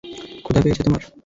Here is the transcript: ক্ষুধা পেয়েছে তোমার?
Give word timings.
ক্ষুধা 0.43 0.61
পেয়েছে 0.63 0.81
তোমার? 0.85 1.01